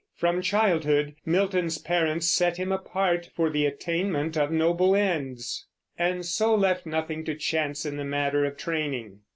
From 0.15 0.41
childhood 0.41 1.13
Milton's 1.27 1.77
parents 1.77 2.27
set 2.27 2.57
him 2.57 2.71
apart 2.71 3.29
for 3.35 3.51
the 3.51 3.67
attainment 3.67 4.35
of 4.35 4.51
noble 4.51 4.95
ends, 4.95 5.67
and 5.95 6.25
so 6.25 6.55
left 6.55 6.87
nothing 6.87 7.23
to 7.25 7.35
chance 7.35 7.85
in 7.85 7.97
the 7.97 8.03
matter 8.03 8.43
of 8.43 8.57
training. 8.57 9.19